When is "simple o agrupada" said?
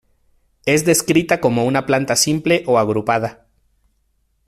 2.15-3.45